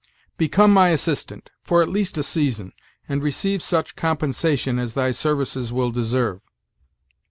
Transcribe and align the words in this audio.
Be 0.35 0.49
come 0.49 0.73
my 0.73 0.89
assistant, 0.89 1.51
for 1.61 1.83
at 1.83 1.87
least 1.87 2.17
a 2.17 2.23
season, 2.23 2.73
and 3.07 3.21
receive 3.21 3.61
such 3.61 3.95
compensation 3.95 4.79
as 4.79 4.95
thy 4.95 5.11
services 5.11 5.71
will 5.71 5.91
deserve." 5.91 6.41